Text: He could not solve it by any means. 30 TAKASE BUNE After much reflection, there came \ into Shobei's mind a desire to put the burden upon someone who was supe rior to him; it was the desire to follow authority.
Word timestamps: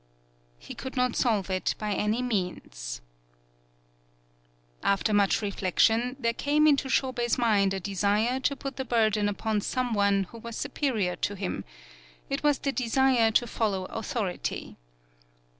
He 0.57 0.73
could 0.73 0.95
not 0.97 1.15
solve 1.15 1.51
it 1.51 1.75
by 1.77 1.93
any 1.93 2.23
means. 2.23 2.61
30 4.81 4.81
TAKASE 4.81 4.81
BUNE 4.81 4.89
After 4.91 5.13
much 5.13 5.41
reflection, 5.43 6.15
there 6.19 6.33
came 6.33 6.65
\ 6.65 6.65
into 6.65 6.87
Shobei's 6.87 7.37
mind 7.37 7.75
a 7.75 7.79
desire 7.79 8.39
to 8.39 8.55
put 8.55 8.77
the 8.77 8.83
burden 8.83 9.29
upon 9.29 9.61
someone 9.61 10.23
who 10.31 10.39
was 10.39 10.57
supe 10.57 10.95
rior 10.95 11.21
to 11.21 11.35
him; 11.35 11.63
it 12.31 12.41
was 12.41 12.57
the 12.57 12.71
desire 12.71 13.29
to 13.29 13.45
follow 13.45 13.85
authority. 13.91 14.75